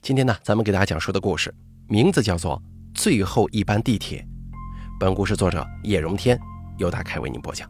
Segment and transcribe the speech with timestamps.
[0.00, 1.54] 今天呢，咱们给大家讲述的故事
[1.86, 2.56] 名字叫做
[2.98, 4.22] 《最后一班地铁》。
[4.98, 6.38] 本故事作者叶荣天
[6.78, 7.68] 由大开为您播讲。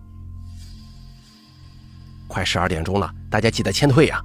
[2.28, 4.22] 快十二点钟了，大家记得签退呀！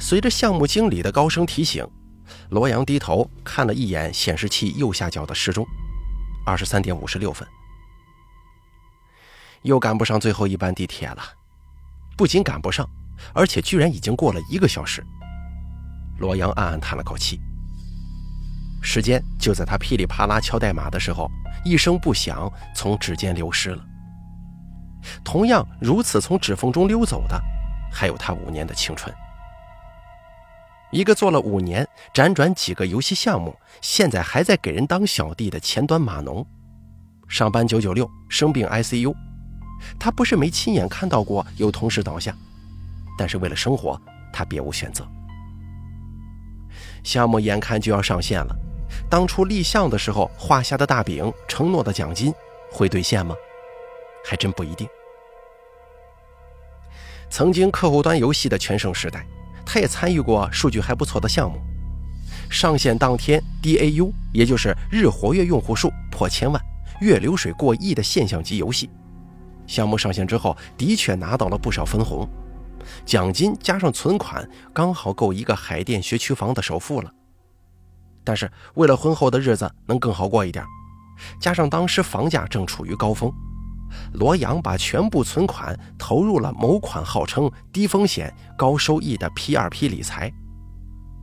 [0.00, 1.86] 随着项目经理的高声提醒，
[2.50, 5.66] 罗阳低头看了一眼显示器右下角的时钟，
[6.46, 7.46] 二十三点五十六分，
[9.62, 11.22] 又赶不上最后一班地铁了。
[12.16, 12.88] 不仅赶不上，
[13.34, 15.04] 而且居然已经过了一个小时。
[16.18, 17.40] 罗阳暗暗叹了口气。
[18.82, 21.30] 时间就在他噼里啪啦敲代码的时候，
[21.64, 23.84] 一声不响从指尖流失了。
[25.24, 27.40] 同样如此从指缝中溜走的，
[27.90, 29.14] 还有他五年的青春。
[30.90, 36.46] 一个做了五年、辗转几个游戏项目，现在还在给人当小弟的前端码农，
[37.26, 39.12] 上班九九六，生病 ICU。
[39.98, 42.36] 他不是没亲眼看到过有同事倒下，
[43.18, 44.00] 但是为了生活，
[44.32, 45.06] 他别无选择。
[47.04, 48.56] 项目眼看就要上线了，
[49.08, 52.34] 当初立项的时候画下的大饼、承诺的奖金
[52.72, 53.36] 会兑现吗？
[54.24, 54.88] 还真不一定。
[57.30, 59.26] 曾经客户端游戏的全盛时代，
[59.66, 61.60] 他也参与过数据还不错的项目。
[62.48, 66.62] 上线当天，DAU 也就是日活跃用户数破千万、
[67.00, 68.88] 月流水过亿的现象级游戏。
[69.66, 72.28] 项目上线之后，的确拿到了不少分红。
[73.04, 77.12] 奖金加上存款，刚好够一个海淀学区房的首付了。
[78.22, 80.64] 但是为了婚后的日子能更好过一点，
[81.40, 83.30] 加上当时房价正处于高峰，
[84.14, 90.32] 罗阳把全部存款投入了某款号称低风险高收益的 P2P 理财。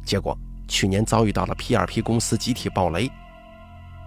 [0.06, 3.12] 结果去年遭遇到了 P2P 公司集体暴雷，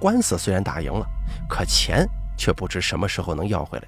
[0.00, 1.06] 官司虽然打赢了，
[1.48, 2.06] 可钱
[2.38, 3.84] 却不知什么时候能要回来。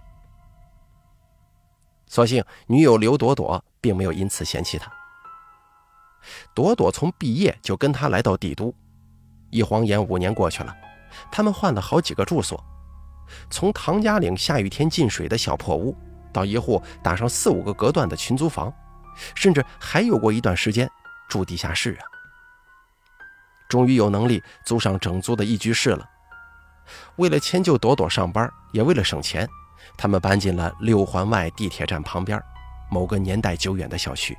[2.06, 4.90] 所幸女友刘朵朵并没有因此嫌弃他。
[6.54, 8.74] 朵朵从毕业就跟他来到帝都，
[9.50, 10.74] 一晃眼五年过去了，
[11.30, 12.62] 他们换了好几个住所，
[13.50, 15.96] 从唐家岭下雨天进水的小破屋，
[16.32, 18.72] 到一户打上四五个隔断的群租房，
[19.34, 20.90] 甚至还有过一段时间
[21.28, 22.04] 住地下室啊。
[23.68, 26.08] 终于有能力租上整租的一居室了。
[27.16, 29.48] 为了迁就朵朵上班，也为了省钱。
[29.96, 32.42] 他们搬进了六环外地铁站旁边
[32.90, 34.36] 某个年代久远的小区。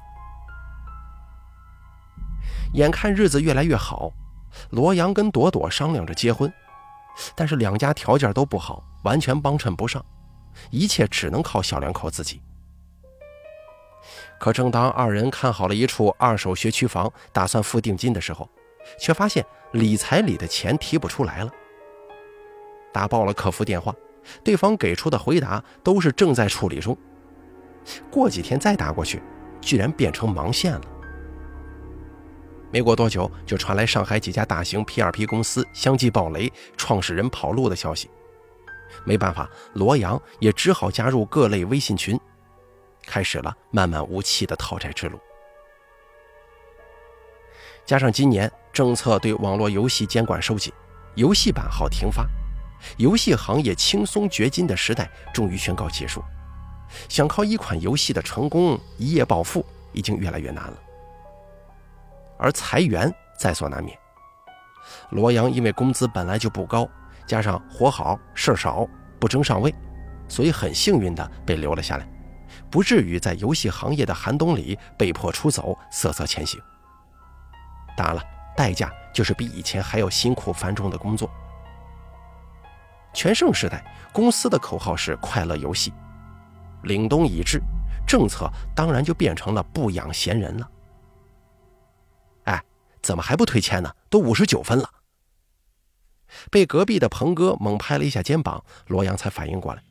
[2.74, 4.12] 眼看日子越来越好，
[4.72, 6.52] 罗阳跟朵朵商量着结婚，
[7.36, 10.04] 但是两家条件都不好，完全帮衬不上，
[10.70, 12.42] 一切只能靠小两口自己。
[14.40, 18.48] 可正当二人看好了一处二手学区房，打算付定金的时候，
[19.00, 21.52] 却发现理财里的钱提不出来了。
[22.94, 23.94] 打爆了客服电话。
[24.44, 26.98] 对方给出的回答都是正在处理中，
[28.12, 29.22] 过几天再打过去，
[29.62, 30.82] 居然变成盲线了。
[32.70, 38.10] 没过多久，就传来上海几家大型 P2P 公司相继爆雷、创始人跑路的消息。
[39.06, 42.20] 没办法，罗阳也只好加入各类微信群，
[43.06, 45.18] 开始了漫漫无期的讨债之路。
[47.86, 50.74] 加上今年政策对网络游戏监管收紧，
[51.16, 52.28] 游戏版号停发。
[52.98, 56.24] 游戏行业轻松掘金的时代终于宣告结束，
[57.10, 60.78] 想靠一款游戏的成功一夜暴富已经越来越难了。
[62.38, 63.98] 而裁员在所难免。
[65.10, 66.88] 罗阳因为工资本来就不高，
[67.26, 68.88] 加上活好事少，
[69.20, 69.74] 不争上位，
[70.30, 72.08] 所以很幸运的被留了下来，
[72.70, 76.62] 不至于在游戏行业的寒冬里被迫出走，瑟瑟前行。
[77.98, 78.24] 当然了，
[78.56, 81.30] 代价就是比以前还要辛苦繁重的工作。
[83.14, 85.92] 全盛时代，公司的口号是“快乐游戏”，
[86.84, 87.62] 凛冬已至，
[88.06, 90.70] 政策当然就变成了“不养闲人”了。
[92.44, 92.64] 哎，
[93.02, 93.92] 怎么还不退签呢？
[94.10, 94.90] 都五十九分了。
[96.52, 99.82] 被隔壁的鹏哥猛拍了一下肩膀，罗阳才反应过来，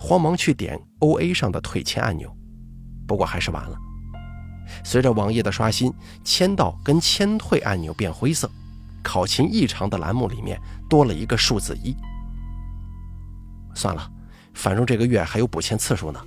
[0.00, 2.34] 慌忙去点 O A 上的退签按钮，
[3.06, 3.76] 不过还是晚了。
[4.82, 5.92] 随着网页的刷新，
[6.24, 8.50] 签到跟签退按钮变灰色，
[9.02, 11.94] 考勤异常的栏目里面多了一个数字一。
[13.74, 14.10] 算了，
[14.54, 16.20] 反正这个月还有补签次数呢。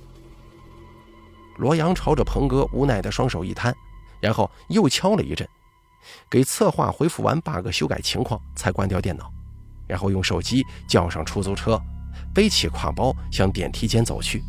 [1.56, 3.74] 罗阳朝着鹏哥无奈的双手一摊，
[4.20, 5.48] 然后又敲了一阵，
[6.28, 9.32] 给策划回复完 bug 修改情况，才关掉电脑，
[9.86, 11.80] 然后用手机叫上出租车，
[12.34, 14.42] 背起挎包向电梯间走去。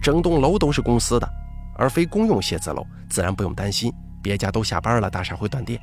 [0.00, 1.28] 整栋楼都是公司的，
[1.76, 3.92] 而非公用写字楼，自然不用担心
[4.22, 5.80] 别家都下班了，大厦会断电。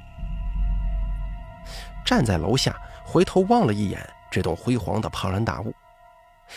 [2.05, 2.73] 站在楼下，
[3.03, 3.99] 回头望了一眼。
[4.31, 5.73] 这栋辉煌的庞然大物，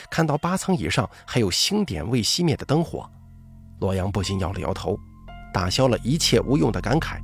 [0.09, 3.11] 看到八层以上还有星点未熄灭的灯火，
[3.81, 4.97] 洛阳不禁摇了摇头，
[5.53, 7.19] 打消了一切无用的感慨，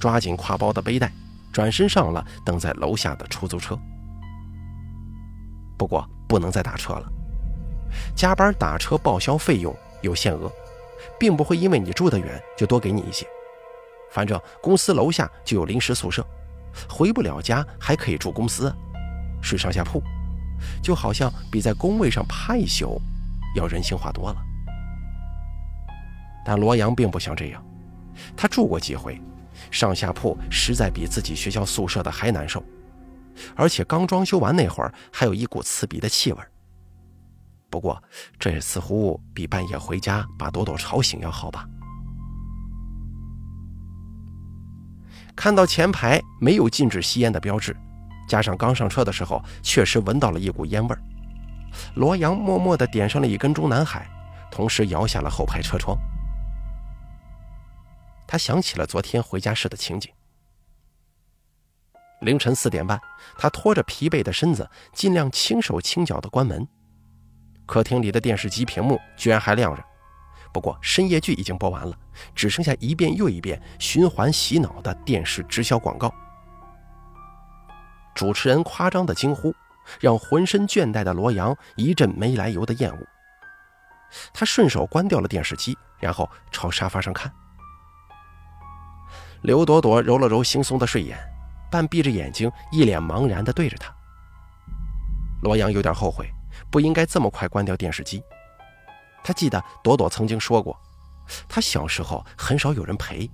[0.00, 1.12] 抓紧挎包的背带，
[1.52, 3.78] 转身上了等在楼下的出租车。
[5.78, 7.08] 不过不能再打车了，
[8.16, 10.50] 加班打车报销费用有限额，
[11.18, 13.24] 并不会因为你住得远就多给你一些。
[14.10, 16.26] 反正公司楼下就有临时宿舍，
[16.88, 18.74] 回不了家还可以住公司，
[19.46, 20.02] 睡上下铺，
[20.82, 23.00] 就好像比在工位上趴一宿
[23.54, 24.36] 要人性化多了。
[26.44, 27.64] 但罗阳并不想这样，
[28.36, 29.20] 他住过几回，
[29.70, 32.60] 上下铺实在比自己学校宿舍的还难受。
[33.54, 36.38] 而且刚装修完那会儿，还有一股刺鼻的气味。
[37.70, 38.02] 不过，
[38.38, 41.68] 这也似乎比半夜回家把朵朵吵醒要好吧？
[45.36, 47.76] 看到前排没有禁止吸烟的标志，
[48.26, 51.00] 加上刚上车的时候确实闻到了一股烟味儿，
[51.94, 54.08] 罗阳默默地点上了一根中南海，
[54.50, 55.96] 同时摇下了后排车窗。
[58.26, 60.12] 他想起了昨天回家时的情景。
[62.22, 63.00] 凌晨四点半，
[63.38, 66.66] 他拖着疲惫的身子，尽量轻手轻脚地关门。
[67.66, 69.84] 客厅里的电视机屏幕居然还亮着，
[70.52, 71.96] 不过深夜剧已经播完了，
[72.34, 76.12] 只剩下一遍又一遍循环洗脑的电视直销广告。
[78.16, 79.54] 主持人夸张的惊呼，
[80.00, 83.06] 让浑身倦怠的罗阳一阵没来由的厌恶。
[84.32, 87.30] 他顺手关掉了电视机，然后朝沙发上看。
[89.42, 91.16] 刘朵朵揉了揉惺忪的睡眼。
[91.68, 93.92] 半闭着眼睛，一脸茫然地对着他。
[95.42, 96.30] 罗阳有点后悔，
[96.70, 98.22] 不应该这么快关掉电视机。
[99.24, 100.78] 他记得朵朵曾经说过，
[101.48, 103.28] 他小时候很少有人陪，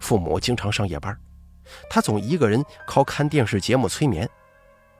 [0.00, 1.16] 父母经常上夜班，
[1.88, 4.28] 他总一个人靠看电视节目催眠，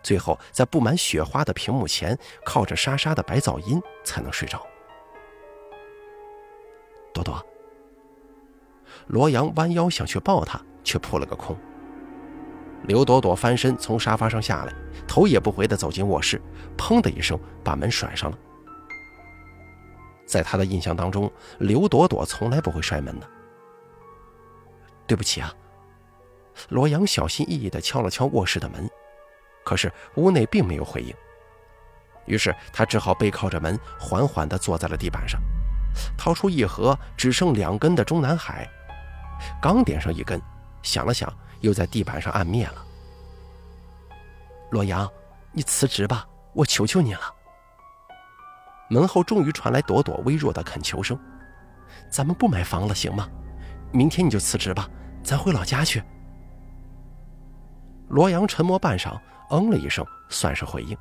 [0.02, 4.64] 最后在布满雪花的屏幕前，靠着沙沙的白噪音才能睡着。
[7.12, 7.44] 朵朵，
[9.06, 11.56] 罗阳弯腰想去抱她，却扑了个空。
[12.84, 14.72] 刘朵朵翻身从沙发上下来，
[15.06, 16.40] 头也不回地走进卧室，
[16.76, 18.38] 砰的一声把门甩上了。
[20.24, 23.28] 在他的印象当中，刘朵朵从来不会摔门的。
[25.06, 25.52] 对不起啊，
[26.68, 28.88] 罗阳小心翼翼地敲了敲卧室的门，
[29.64, 31.14] 可是屋内并没有回应。
[32.26, 35.40] 于是他只好背靠着门，缓缓地坐在了地板上，
[36.16, 38.68] 掏出一盒只剩两根的中南海，
[39.60, 40.40] 刚点上一根，
[40.82, 41.32] 想了想。
[41.60, 42.86] 又在地板上按灭了。
[44.70, 45.10] 罗阳，
[45.50, 46.24] 你辞职吧，
[46.54, 47.34] 我求求你了。
[48.88, 51.18] 门后终于传来朵朵微弱的恳求声
[52.08, 53.28] ：“咱们不买房了，行吗？
[53.90, 54.88] 明天你就辞职吧，
[55.24, 56.00] 咱回老家去。”
[58.08, 59.18] 罗阳沉默半晌，
[59.50, 60.96] 嗯了一声，算是回应：“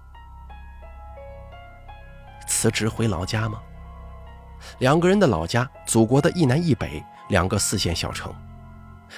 [2.48, 3.62] 辞职回老家吗？”
[4.80, 8.34] 两个人的老家，祖国的一南一北，两个四线小城。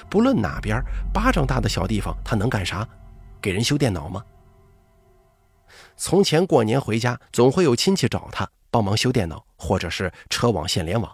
[0.10, 0.82] 不论哪边，
[1.14, 2.88] 巴掌大的小地方，他能干啥？
[3.42, 4.24] 给人修电脑吗？
[5.96, 11.12] 从前过年回家，总会有亲戚找他帮忙修电脑，或者是车网线联网。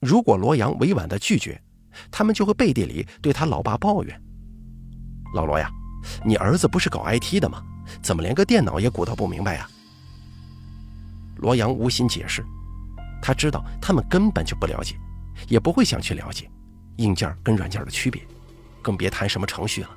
[0.00, 1.60] 如果罗阳委婉的拒绝，
[2.10, 4.22] 他们就会背地里对他老爸抱怨
[5.34, 5.70] ：“老罗呀，
[6.24, 7.62] 你儿子不是搞 IT 的吗？
[8.02, 9.68] 怎么连个电脑也鼓捣不明白呀？”
[11.36, 12.44] 罗阳无心解释，
[13.22, 14.96] 他知道他们根本就不了解，
[15.48, 16.50] 也不会想去了解。
[16.96, 18.26] 硬件跟软件的区别，
[18.82, 19.90] 更别谈什么程序了。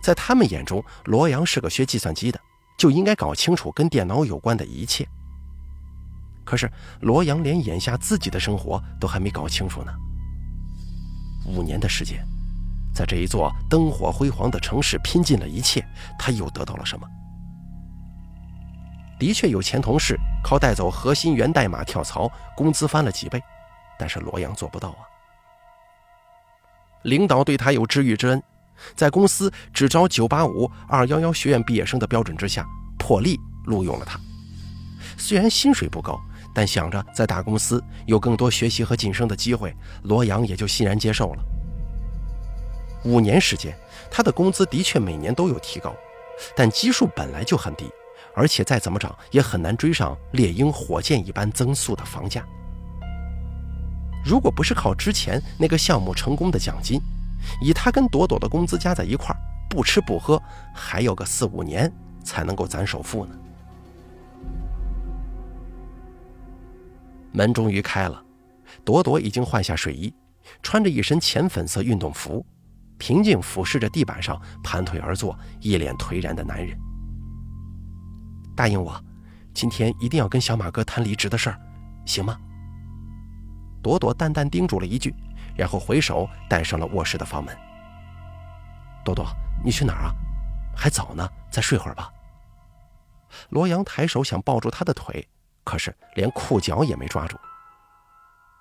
[0.00, 2.40] 在他们眼中，罗阳是个学计算机的，
[2.78, 5.04] 就应该搞清楚跟电脑有关的一切。
[6.44, 9.92] 可是罗阳连眼下自己的生活都还没搞清楚呢。
[11.44, 12.24] 五年的时间，
[12.94, 15.84] 在这一座灯火辉煌的城市拼尽了一切，
[16.18, 17.06] 他又得到了什么？
[19.18, 23.40] 的确有前同事靠带走核心源代码跳槽，工资翻了几倍，
[23.98, 25.06] 但是罗阳做不到啊。
[27.04, 28.42] 领导对他有知遇之恩，
[28.94, 32.66] 在公司只招985、211学院毕业生的标准之下，
[32.98, 34.18] 破例录用了他。
[35.16, 36.20] 虽然薪水不高，
[36.54, 41.42] 但想着在大公司有更多学习和晋升的机会，罗阳也就欣然接受了。
[43.04, 43.76] 五年时间，
[44.10, 45.94] 他的工资的确每年都有提高，
[46.54, 47.90] 但基数本来就很低，
[48.34, 52.44] 而且再怎么涨也很难追上猎鹰火箭一般增速的房价。
[54.24, 57.00] 如果不是靠之前那个项目成功的奖金，
[57.60, 60.40] 以他跟朵朵的工资加在一块儿，不吃不喝
[60.72, 61.92] 还有个四五年
[62.22, 63.34] 才能够攒首付呢。
[67.32, 68.22] 门终于开了，
[68.84, 70.14] 朵朵已经换下睡衣，
[70.62, 72.46] 穿着一身浅粉色运动服，
[73.02, 76.78] 平静俯视着地板上盘腿而坐、一脸颓然的男人。
[78.54, 78.94] 答应我，
[79.52, 81.58] 今天一定要跟小马哥谈离职的事儿，
[82.06, 82.38] 行吗？
[83.82, 85.12] 朵朵淡淡叮嘱了一句，
[85.56, 87.52] 然后回手带上了卧室的房门。
[89.04, 89.26] 朵朵，
[89.64, 90.14] 你去哪儿啊？
[90.72, 92.08] 还早呢，再睡会儿吧。
[93.48, 95.28] 罗阳抬手想抱住她的腿，
[95.64, 97.36] 可是连裤脚也没抓住。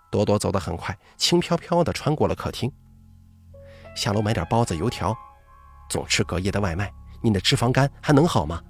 [0.09, 2.71] 朵朵走得很快，轻飘飘地穿过了客厅。
[3.95, 5.15] 下楼买点包子、油条，
[5.89, 8.61] 总吃隔夜的外卖，你的脂肪肝还能好吗？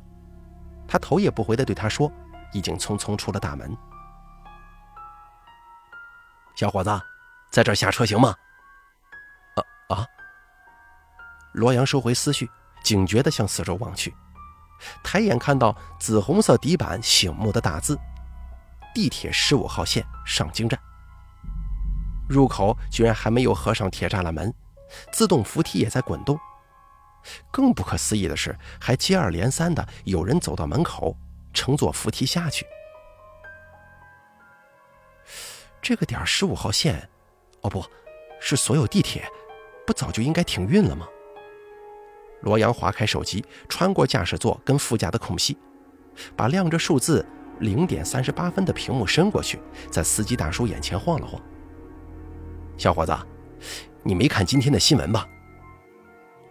[0.88, 2.12] 他头也不回地对他说，
[2.52, 3.76] 已经匆匆出了大门。
[6.56, 6.90] 小伙子，
[7.52, 8.36] 在这儿下车行吗？
[9.56, 10.08] 啊啊！
[11.54, 12.50] 罗阳收回思绪，
[12.84, 14.14] 警觉地向四周望去，
[15.04, 17.98] 抬眼看到紫红色底板醒目的大字
[18.94, 20.80] ：“地铁十五号线上京站。”
[22.30, 24.54] 入口居然还没有合上铁栅栏门，
[25.12, 26.40] 自动扶梯也在滚动。
[27.52, 31.16] 更不可思议的是，还接二连三的有人走到门口，
[31.54, 32.66] 乘坐扶梯下去。
[35.82, 37.10] 这个点十五号线，
[37.62, 37.84] 哦不，
[38.40, 39.28] 是所有地铁，
[39.86, 41.08] 不早就应该停运了吗？
[42.42, 45.58] 罗阳划开手机，穿过驾驶座跟副驾的空隙，
[46.36, 47.24] 把亮着数字
[47.60, 49.60] 零点三十八分的屏幕伸过去，
[49.92, 51.40] 在司机大叔眼前晃了晃。
[52.78, 53.16] 小伙子，
[54.04, 55.28] 你没看今天的新闻吧？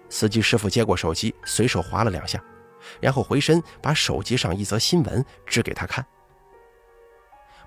[0.08, 2.42] 司机师傅接过手机，随手划了两下，
[3.00, 6.04] 然后回身把手机上一则新闻指给他看。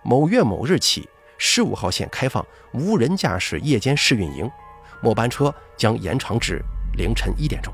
[0.04, 4.50] 某月某日起，十五号线开放无人驾驶夜间试运营，
[5.02, 6.62] 末班车将延长至
[6.98, 7.74] 凌晨一点钟。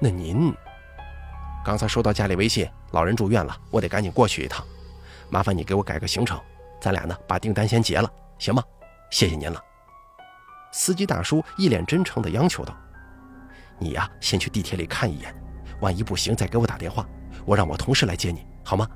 [0.00, 0.52] 那您
[1.64, 4.66] 刚才收到家里微信，老人住院了，我得赶紧过去一趟，
[5.30, 6.40] 麻烦你给我改个行程，
[6.80, 8.62] 咱俩呢把订单先结了，行吗？
[9.10, 9.62] 谢谢您了，
[10.76, 12.76] 司机大叔一脸真诚地央求道
[13.80, 15.34] ：“你呀，先去地铁里看一眼，
[15.80, 17.08] 万一不行再给我打电话，
[17.46, 18.86] 我让我同事来接你，好吗？”“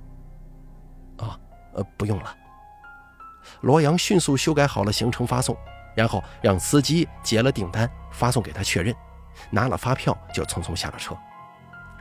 [1.16, 1.40] 啊，
[1.72, 2.37] 呃，不用了。”
[3.62, 5.56] 罗阳迅速修改好了行程发送，
[5.96, 8.94] 然后让司机结了订单，发送给他确认，
[9.50, 11.16] 拿了发票就匆匆下了车。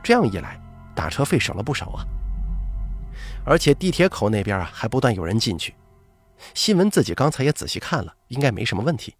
[0.02, 0.60] 这样一来，
[0.94, 2.04] 打车费省了不少啊！
[3.46, 5.74] 而且地铁口那边啊，还不断有人进去。
[6.52, 9.16] 新闻自己刚才也仔细看了，应该没什么问题。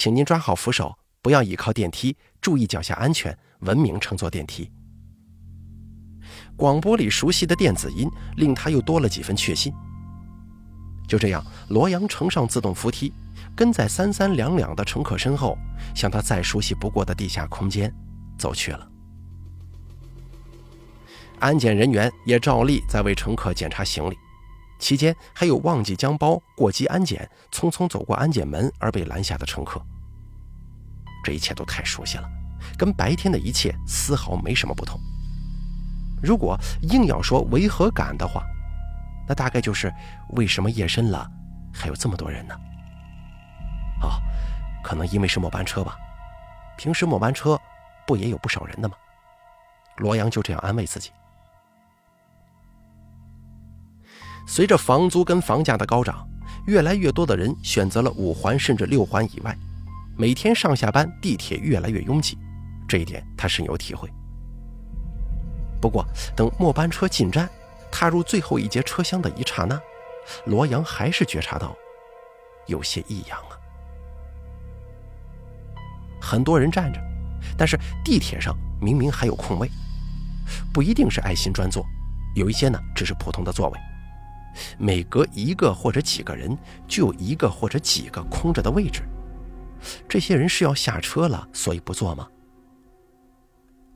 [0.00, 4.72] 请您抓好扶手，不要倚靠电梯，注意脚下安全，文明乘坐电梯。
[6.56, 9.70] 广播里熟悉的电子音令他又多了几分确信。
[11.06, 13.12] 就这样，罗阳乘上自动扶梯，
[13.54, 15.54] 跟在三三两两的乘客身后，
[15.94, 17.94] 向他再熟悉不过的地下空间
[18.38, 18.90] 走去了。
[21.40, 24.16] 安检人员也照例在为乘客检查行李。
[24.80, 29.80] 期间还有忘记将包过机安检，匆匆走过安检门而被拦下的乘客。
[31.22, 32.28] 这一切都太熟悉了，
[32.76, 34.98] 跟白天的一切丝毫没什么不同。
[36.22, 38.42] 如果硬要说违和感的话，
[39.28, 39.92] 那大概就是
[40.30, 41.30] 为什么夜深了
[41.72, 42.54] 还有这么多人呢？
[44.02, 44.18] 哦，
[44.82, 45.96] 可能因为是末班车吧。
[46.76, 47.60] 平时末班车
[48.06, 48.94] 不也有不少人的吗？
[49.96, 51.10] 罗阳就这样安慰自己。
[54.50, 56.28] 随着房租跟房价的高涨，
[56.66, 59.56] 越来越多的人选择了五环甚至六环以外。
[60.18, 62.36] 每天上下班地铁越来越拥挤，
[62.88, 64.10] 这一点他深有体会。
[65.80, 66.04] 不过，
[66.34, 67.48] 等末班车进站，
[67.92, 69.80] 踏入最后一节车厢的一刹那，
[70.46, 71.76] 罗阳还是觉察到
[72.66, 73.54] 有些异样啊。
[76.20, 77.00] 很多人站着，
[77.56, 79.70] 但是地铁上明明还有空位，
[80.72, 81.86] 不一定是爱心专座，
[82.34, 83.78] 有一些呢只是普通的座位。
[84.78, 86.56] 每隔一个或者几个人，
[86.88, 89.02] 就有一个或者几个空着的位置。
[90.08, 92.26] 这些人是要下车了，所以不坐吗？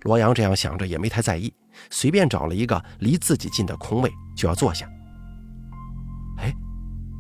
[0.03, 1.53] 罗阳这样想着，也没太在意，
[1.91, 4.87] 随便找了一个离自己近的空位就要坐下。
[6.39, 6.53] 哎，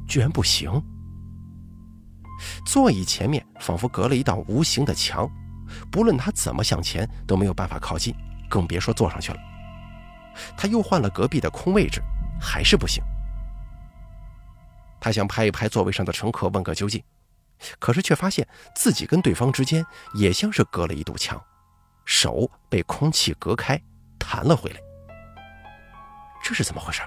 [0.06, 0.70] 居然不行！
[2.66, 5.30] 座椅前面仿佛隔了一道无形的墙，
[5.90, 8.14] 不论他怎么向前都没有办法靠近，
[8.50, 9.38] 更别说坐上去了。
[10.56, 12.02] 他又换了隔壁的空位置，
[12.40, 13.02] 还是不行。
[15.04, 17.04] 他想拍一拍座位上的乘客，问个究竟，
[17.78, 19.84] 可是却发现自己跟对方之间
[20.14, 21.38] 也像是隔了一堵墙，
[22.06, 23.78] 手被空气隔开，
[24.18, 24.80] 弹了回来。
[26.42, 27.02] 这是怎么回事？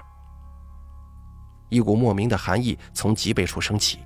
[1.70, 3.98] 一股莫名的寒意从脊背处升起，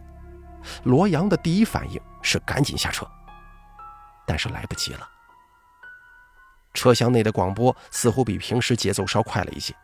[0.84, 3.06] 罗阳的第一反应是赶紧下车，
[4.26, 5.06] 但是来不及了。
[6.72, 9.76] 车厢内的广播似乎比平时节奏稍快了一些。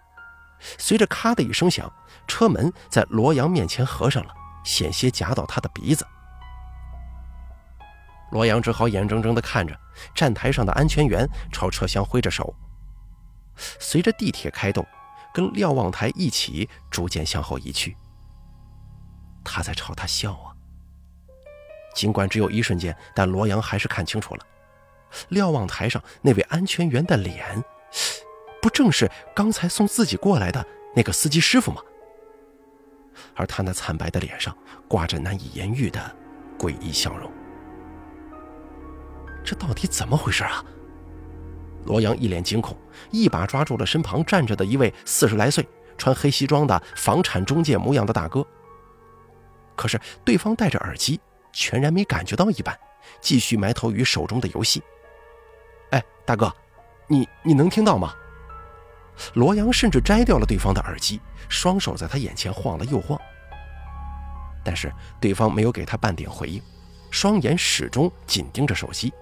[0.79, 1.93] 随着咔的一声响，
[2.27, 4.35] 车门在罗阳面前合上了，
[4.65, 6.07] 险些夹到他的鼻子。
[8.31, 9.79] 罗阳只好眼睁睁地看着
[10.15, 12.55] 站台上的安全员朝车厢挥着手。
[13.81, 14.87] 随着地铁开动，
[15.33, 17.97] 跟瞭望台一起逐渐向后移去。
[19.43, 20.53] 他在朝他笑啊。
[21.95, 24.47] 尽管只有一瞬间，但罗阳还是看清楚了，
[25.31, 27.65] 瞭望台上那位安全员的脸，
[28.61, 31.83] 不正是刚才送自己过来的那个司机师傅吗？
[33.35, 36.01] 而他那惨白的脸上挂着难以言喻的
[36.59, 37.31] 诡异笑容。
[39.45, 40.65] 这到底怎么回事啊？
[41.85, 42.77] 罗阳一脸惊恐，
[43.11, 48.47] 一把抓住了身旁站着的一位四十来岁、穿黑西装的房产中介模样的大哥。
[49.75, 51.21] 可是对方戴着耳机，
[51.53, 52.77] 全然没感觉到一般，
[53.21, 54.83] 继续埋头于手中的游戏。
[55.91, 56.53] 哎，大哥，
[57.07, 58.13] 你你能听到吗？
[59.35, 63.19] 罗阳甚至摘掉了对方的耳机，双手在他眼前晃了又晃。
[64.65, 66.63] 但是对方没有给他半点回应，
[67.11, 69.13] 双眼始终紧盯着手机。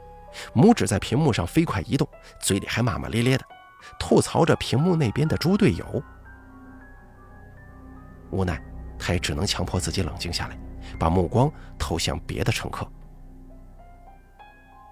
[0.55, 2.07] 拇指在屏幕上飞快移动，
[2.41, 3.45] 嘴里还骂骂咧咧的，
[3.99, 6.03] 吐槽着屏幕那边的猪队友。
[8.31, 8.61] 无奈，
[8.99, 10.59] 他也只能强迫自己冷静下来，
[10.99, 12.87] 把目光投向别的乘客。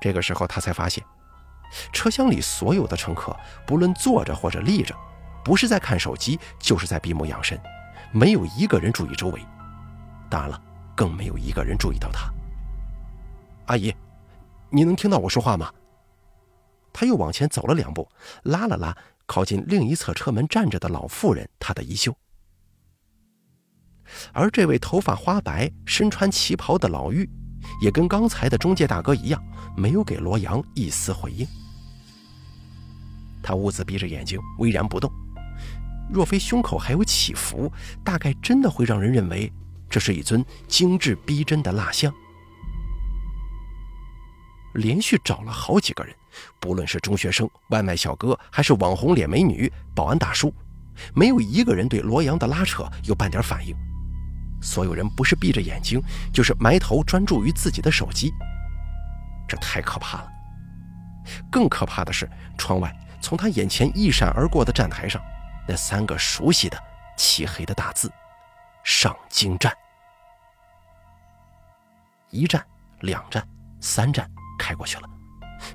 [0.00, 1.04] 这个时候，他才发现，
[1.92, 4.94] 车厢里所有的乘客，不论坐着或者立着，
[5.44, 7.60] 不是在看手机，就是在闭目养神，
[8.12, 9.40] 没有一个人注意周围。
[10.30, 10.62] 当然了，
[10.94, 12.32] 更没有一个人注意到他。
[13.66, 13.94] 阿姨。
[14.70, 15.72] 你能听到我说话吗？
[16.92, 18.08] 他又往前走了两步，
[18.42, 22.12] 拉了拉靠近另一侧车门站着的老妇人她的衣袖。
[24.32, 27.28] 而这位头发花白、身穿旗袍的老妪，
[27.84, 29.38] 也跟刚才的中介大哥一样，
[29.76, 31.46] 没有给罗阳一丝回应。
[33.42, 35.12] 他兀自闭着眼睛，巍然不动。
[36.10, 37.70] 若非胸口还有起伏，
[38.02, 39.52] 大概真的会让人认为
[39.90, 42.10] 这是一尊精致逼真的蜡像。
[44.76, 46.16] 连续找了好几个人，
[46.58, 50.50] 不论是中学生、外卖小哥，还是网红脸美女、保安大叔，
[51.14, 53.76] 没有一个人对罗阳的拉扯有半点反应。
[54.64, 56.02] 所有人不是闭着眼睛，
[56.32, 58.32] 就是埋头专注于自己的手机。
[59.46, 60.28] 这太可怕了！
[61.50, 65.22] 更可怕的是，窗外从他眼前一闪而过的站台上，
[65.68, 66.82] 那三个熟悉的
[67.16, 68.10] 漆黑的大字
[68.82, 69.70] ：“上京站”。
[72.30, 72.64] 一站，
[73.00, 73.46] 两站，
[73.80, 74.28] 三站。
[74.56, 75.08] 开过去了，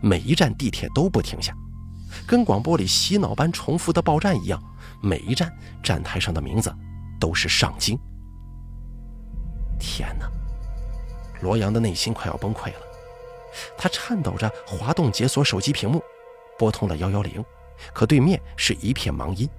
[0.01, 1.53] 每一站地铁都不停下，
[2.25, 4.59] 跟广播里洗脑般重复的报站一样，
[5.01, 6.73] 每一站站台上的名字
[7.19, 7.99] 都是上京。
[9.79, 10.29] 天哪！
[11.41, 12.81] 罗阳的内心快要崩溃了，
[13.77, 16.03] 他颤抖着滑动解锁手机屏幕，
[16.57, 17.43] 拨通了幺幺零，
[17.93, 19.49] 可对面是一片忙音。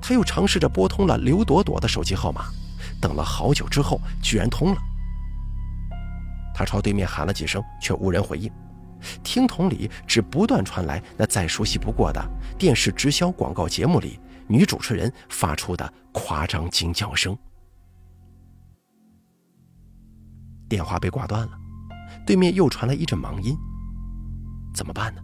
[0.00, 2.46] 他又尝试着拨通了刘朵朵的手机号码，
[3.00, 4.78] 等了好久之后，居然通了。
[6.54, 8.50] 他朝对面喊了几声，却无人回应。
[9.22, 12.22] 听筒里只不断传来那再熟悉不过的
[12.58, 17.36] 电视直销广告节目里女主持人发出的夸张惊叫声。
[20.68, 21.58] 电话被挂断了，
[22.26, 23.56] 对面又传来一阵忙音。
[24.74, 25.22] 怎么办呢？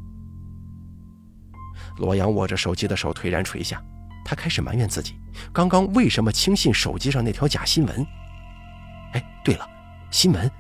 [1.98, 3.82] 罗阳握着手机的手颓然垂下，
[4.24, 5.14] 他开始埋怨自己，
[5.52, 8.06] 刚刚为什么轻信手机上那条假新闻？
[9.12, 9.68] 哎，对了，
[10.10, 10.50] 新闻。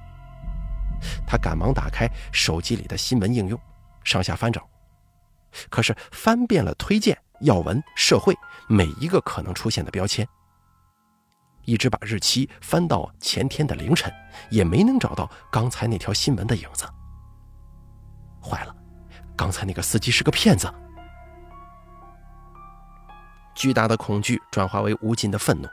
[1.26, 3.58] 他赶忙打开手机里的新闻应用，
[4.04, 4.62] 上下翻找，
[5.70, 8.36] 可是翻遍了推荐、要闻、社会
[8.68, 10.28] 每一个可能出现的标签，
[11.64, 14.12] 一直把日期翻到前天的凌晨，
[14.50, 16.84] 也没能找到刚才那条新闻的影子。
[18.42, 18.74] 坏了，
[19.36, 20.72] 刚才那个司机是个骗子！
[23.54, 25.68] 巨大的恐惧转化为无尽的愤怒。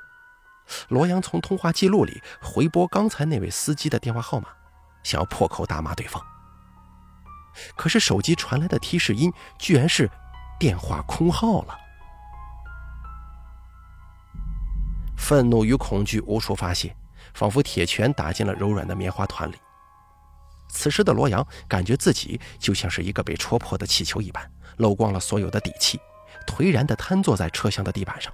[0.89, 4.49] 罗阳从通话记录里回拨刚才那位司机的电话号码。
[5.01, 6.21] 想要破口大骂对方，
[7.77, 10.11] 可是手机传来的提示音居然是
[10.59, 11.79] 电话空号了。
[15.19, 16.95] 愤怒与恐惧无处发泄，
[17.33, 19.55] 仿佛铁拳打进了柔软的棉花团里。
[20.69, 25.99] 此时的罗阳感觉自己就像是一个被戳破的气球一般，漏光了所有的底气，
[26.47, 28.33] 颓然地瘫坐在车厢的地板上。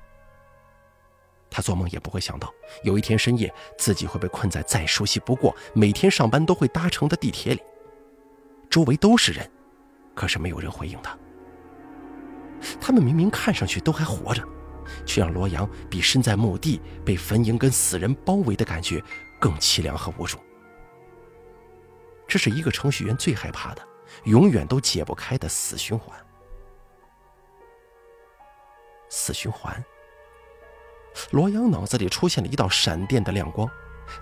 [1.50, 7.62] 他做梦也不会想到，有一天深夜，自己会被困在再熟悉不过、每天上班都会搭乘的地铁里。
[8.69, 9.50] 周围都是人，
[10.13, 11.17] 可是没有人回应他。
[12.80, 14.43] 他们明明看上去都还活着，
[15.06, 19.04] 却让罗阳比身在墓地、被坟茔跟死人包围的感觉
[19.39, 20.38] 更凄凉和无助。
[22.28, 23.82] 这是一个程序员最害怕的，
[24.24, 26.17] 永远都解不开的死循环。
[29.10, 29.84] 死循环。
[31.32, 33.69] 罗阳脑子里出现了一道闪电的亮光，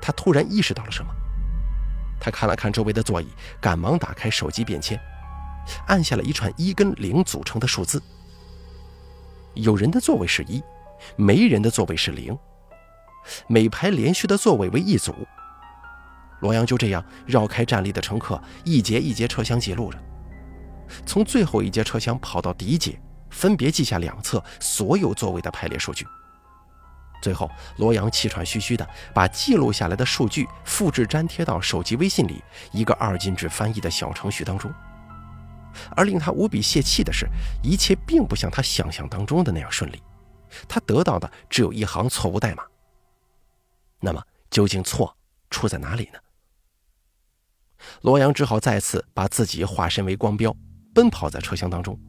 [0.02, 1.12] 他突然意识到了什么。
[2.20, 3.28] 他看了看周围的座椅，
[3.60, 5.00] 赶忙打开手机便签，
[5.88, 8.02] 按下了一串一跟零组成的数字。
[9.56, 10.62] 有人的座位是一，
[11.16, 12.38] 没人的座位是零。
[13.48, 15.14] 每排连续的座位为一组。
[16.42, 19.98] 罗阳就这样绕开站立的乘客，一节一节车厢记录着，
[21.06, 26.06] 从最后一节车厢跑到第一节，分别记下两侧所有座位的排列数据。
[27.22, 34.70] 最后，罗阳气喘吁吁地把记录下来的数据复制粘贴到手机微信里一个二进制翻译的小程序当中。
[35.96, 37.28] 而令他无比泄气的是，
[37.62, 40.02] 一切并不像他想象当中的那样顺利。
[40.68, 42.64] 他得到的只有一行错误代码。
[44.00, 45.16] 那么，究竟错
[45.50, 46.20] 出在哪里呢？
[48.02, 50.56] 罗阳只好再次把自己化身为光标，
[50.94, 52.00] 奔跑在车厢当中，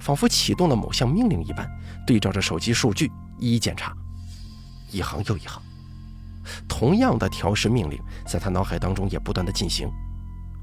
[0.00, 1.68] 仿佛启动了某项命令一般，
[2.06, 3.94] 对照着手机数据一一检查，
[4.90, 5.62] 一行又一行。
[6.68, 9.88] 同样的调试命令在他脑海当中也不断的进行。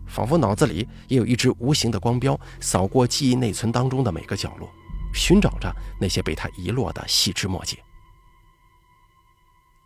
[0.10, 4.68] 仿佛脑子里也有一只无形的光标，扫过记忆内存当中的每个角落，
[5.14, 7.78] 寻找着那些被他遗落的细枝末节。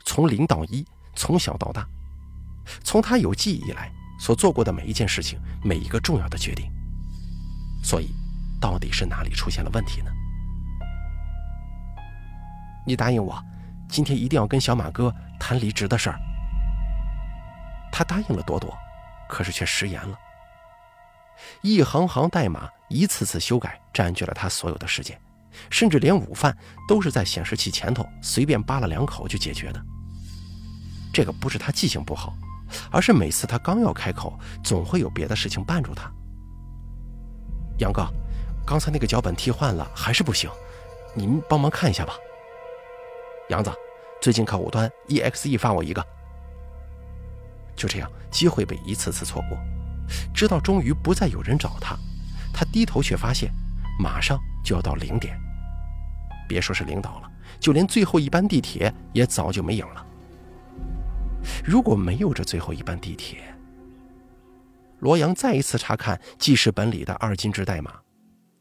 [0.05, 1.85] 从零到一，从小到大，
[2.83, 6.71] 从他有记忆以来所做过的每一件事情，每一个重要的决定。
[7.83, 8.07] 所以，
[8.61, 10.11] 到底是哪里出现了问题呢？
[12.85, 13.37] 你答应我，
[13.89, 16.19] 今天一定要跟小马哥谈离职的事儿。
[17.91, 18.73] 他答应了朵朵。
[19.33, 20.15] 可是却食言了。
[21.63, 25.19] 一行行代码，一次次修改，占据了他所有的时间，
[25.71, 26.55] 甚至连午饭
[26.87, 29.81] 都是在显示器前头随便扒了两口就解决的。
[31.11, 32.35] 这个不是他记性不好，
[32.91, 36.11] 而是每次他刚要开口，总会有别的事情绊住他。
[37.79, 38.07] 杨哥，
[38.67, 40.47] 刚才那个脚本替换了，还是不行，
[41.15, 42.13] 您帮忙看一下吧。
[43.49, 43.71] 杨子，
[44.21, 46.05] 最近客户端 EXE 发我一个。
[47.83, 49.57] 就这样，机会被一次次错过，
[50.33, 51.97] 直到终于不再有人找他，
[52.53, 53.51] 他低头却发现，
[53.99, 55.37] 马上就要到零点。
[56.47, 60.05] 别说是领导了，就连最后一班地铁也早就没影了。
[61.61, 63.53] 如果没有这最后一班地铁，
[64.99, 67.91] 罗阳再一次查看记事本里的二进制代码，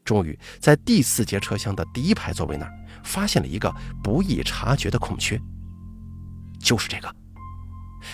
[0.03, 2.73] 终于在第四节车厢的第一排座位那儿
[3.05, 5.39] 发现了一个不易察觉的空缺，
[6.59, 7.15] 就是这个。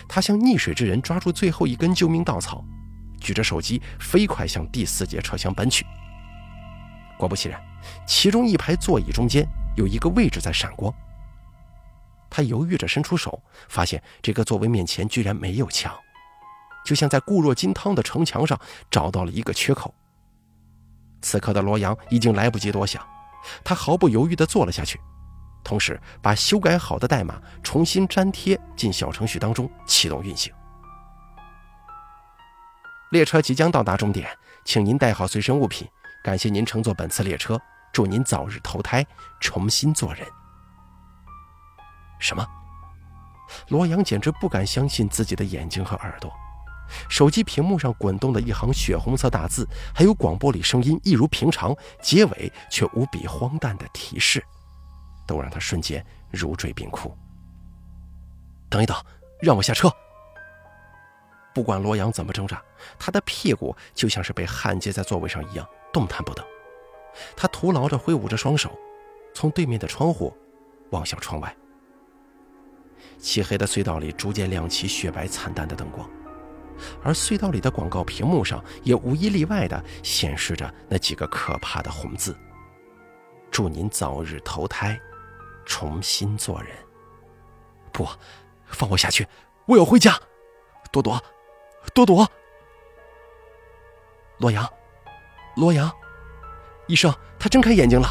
[0.08, 2.64] 他像溺水之人抓住最后一根救命稻草，
[3.20, 5.86] 举着手机飞快向第四节车厢奔去。
[7.18, 7.62] 果不其然，
[8.08, 10.94] 其中一排座椅中间有一个位置在闪光。
[12.30, 15.94] 他犹豫着伸出手，发现这个座位面前居然没有墙，
[16.86, 19.94] 就像在固若金汤的城墙上找到了一个缺口。
[21.22, 23.06] 此刻的罗阳已经来不及多想，
[23.64, 25.00] 他毫不犹豫地坐了下去。
[25.64, 30.52] 同时，把修改好的代码重新粘贴进小程序当中，启动运行。
[33.12, 34.30] 列车即将到达终点，
[34.66, 35.88] 请您带好随身物品。
[36.24, 37.60] 感谢您乘坐本次列车，
[37.92, 39.06] 祝您早日投胎，
[39.40, 40.28] 重新做人。
[42.20, 42.46] 什么？
[43.70, 46.32] 罗阳简直不敢相信自己的眼睛和耳朵。
[47.08, 54.44] 手机屏幕上滚动的一行血红色大字，还有广播里声音一如平常，结尾却无比荒诞的提示。
[55.30, 57.16] 都让他瞬间如坠冰窟。
[58.68, 58.98] 等一等，
[59.40, 59.92] 让我下车！
[61.54, 62.60] 不管罗阳怎么挣扎，
[62.98, 66.44] 他的屁股就像是被焊接在座位上一样，动弹不得。
[67.36, 68.72] 他徒劳着挥舞着双手，
[69.34, 70.36] 从对面的窗户
[70.90, 71.56] 望向窗外。
[73.20, 76.10] 漆黑的隧道里逐渐亮起雪白惨淡的灯光，
[77.04, 82.38] 而隧道里的广告屏幕上也无一例外的显示着那几个可怕的红字
[83.52, 85.00] ：“祝您早日投胎。”
[85.70, 86.76] 重新做人，
[87.94, 88.06] 不，
[88.66, 89.26] 放我下去！
[89.68, 90.20] 我要回家。
[90.92, 91.24] 朵朵，
[91.94, 92.28] 朵朵，
[94.40, 94.68] 罗阳，
[95.56, 95.90] 罗阳，
[96.88, 98.10] 医生，他睁开眼睛了。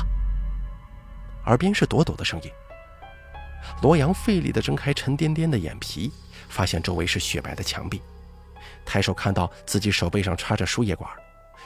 [1.46, 2.50] 耳边是朵朵的声音。
[3.82, 6.12] 罗阳费力的睁开沉甸甸的眼皮，
[6.48, 8.00] 发现周围是雪白的墙壁，
[8.86, 11.10] 抬手看到自己手背上插着输液管，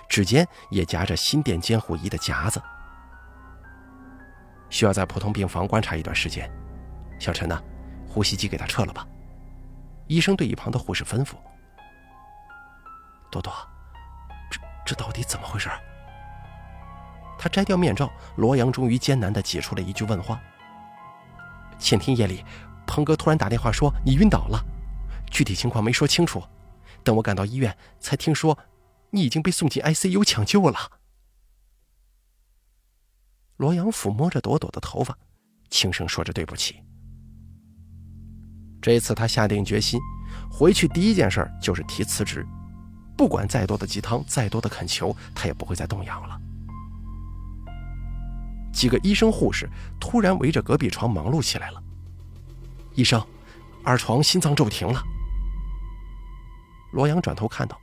[0.09, 2.61] 指尖也夹着心电监护仪的夹子。
[4.73, 6.51] 需要在普通病房观察一段时间，
[7.19, 7.63] 小陈呢？
[8.09, 9.07] 呼吸机给他撤了吧。
[10.07, 11.35] 医生对一旁的护士吩咐。
[13.31, 13.53] 多多，
[14.51, 15.69] 这这到底怎么回事？
[17.39, 20.41] 他摘掉面罩，罗阳终于艰难的挤出了一句问话。
[21.79, 22.43] 前天夜里，
[22.87, 24.59] 鹏哥突然打电话说你晕倒了，
[25.31, 26.43] 具体情况没说清楚。
[27.05, 28.59] 等我赶到医院，才听说
[29.11, 30.79] 你已经被送进 ICU 抢救了。
[33.63, 35.17] 罗阳抚摸着朵朵的头发，
[35.71, 36.83] 轻声说着对不起。
[38.81, 40.01] 这一次，他下定决心，
[40.51, 42.45] 回去第一件事就是提辞职，
[43.17, 46.41] 不管再多的鸡汤，再多的恳求，他也不会再动摇了。
[48.73, 49.71] 几个医生护士
[50.01, 51.81] 突然围着隔壁床忙碌起来了。
[52.97, 53.25] 医生，
[53.85, 55.01] 二床心脏骤停了。
[56.91, 57.81] 罗阳转头看到，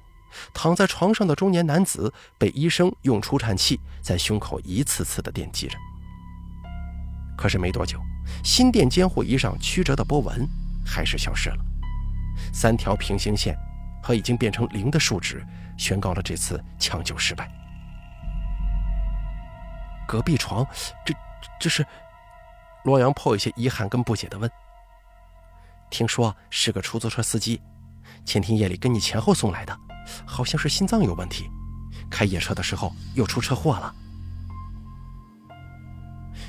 [0.54, 5.78] 躺在床上的中年男子被医生用除颤器在胸口一次次的电击着。
[7.38, 8.00] 可是没多久，
[8.44, 10.48] 心电监护仪上曲折的波纹
[10.86, 11.58] 还是消失了，
[12.54, 13.58] 三条平行线
[14.04, 15.46] 和已经变成零的数值
[15.78, 17.50] 宣告了这次抢救失败。
[20.08, 20.66] 隔壁床，
[21.06, 21.14] 这
[21.60, 21.86] 这是？
[22.84, 24.50] 洛阳颇有些遗憾跟不解的问
[25.92, 27.62] ：“听说是个出租车司机，
[28.26, 29.78] 前天夜里跟你前后送来的，
[30.26, 31.50] 好像是心脏有问题，
[32.10, 33.94] 开夜车的时候又出车祸了。”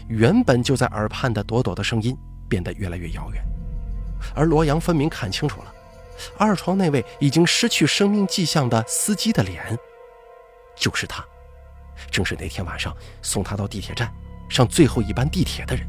[0.09, 2.17] 原本就在耳畔的朵朵的声音
[2.49, 3.43] 变得越来越遥远，
[4.35, 5.73] 而罗阳分明看清楚了，
[6.37, 9.79] 二床那位已经失去生命迹象的司机的脸，
[10.77, 11.25] 就是他，
[12.11, 12.93] 正是那天晚上
[13.23, 14.13] 送他到地铁站
[14.49, 15.87] 上最后一班地铁的人。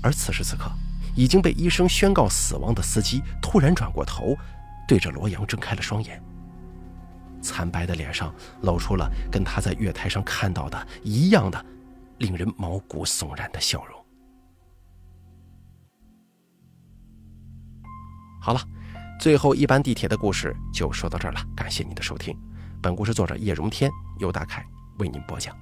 [0.00, 0.70] 而此时此刻，
[1.16, 4.36] 已经被医生宣告死亡的司机突然转过头，
[4.88, 6.20] 对着罗阳睁开了双眼，
[7.40, 11.64] 惨白的脸上露出了跟他在月台上看到的一样的。
[12.18, 14.04] 令人毛骨悚然的笑容。
[18.40, 18.60] 好了，
[19.20, 21.40] 最后一班地铁的故事就说到这儿了。
[21.54, 22.36] 感谢您的收听，
[22.82, 24.66] 本故事作者叶荣天由大凯
[24.98, 25.56] 为您播讲。